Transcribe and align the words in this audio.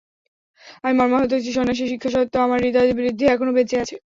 আমি 0.83 0.93
মর্মাহত 0.99 1.29
হয়েছি, 1.31 1.51
সন্ন্যাসের 1.53 1.89
শিক্ষা 1.91 2.09
সত্ত্বেও 2.13 2.45
আমার 2.47 2.59
হৃদয়বৃদ্ধি 2.65 3.25
এখনও 3.27 3.55
বেঁচে 3.57 3.75
আছে। 3.83 3.95